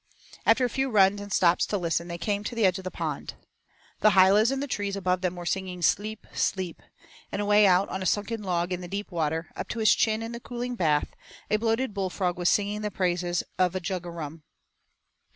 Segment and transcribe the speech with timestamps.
[0.47, 2.89] After a few runs and stops to listen, they came to the edge of the
[2.89, 3.35] pond.
[3.99, 6.81] The hylas in the trees above them were singing 'sleep, sleep,'
[7.31, 10.23] and away out on a sunken log in the deep water, up to his chin
[10.23, 11.09] in the cooling bath,
[11.51, 14.41] a bloated bullfrog was singing the praises of a 'jug o' rum.'